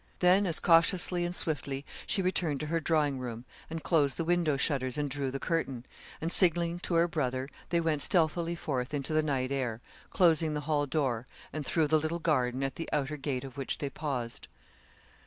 [0.17, 4.57] Then as cautiously and swiftly she returned to her drawing room, and closed the window
[4.57, 5.85] shutters and drew the curtain,
[6.19, 9.79] and signalling to her brother they went stealthily forth into the night air,
[10.09, 13.77] closing the hall door, and through the little garden, at the outer gate of which
[13.77, 14.47] they paused.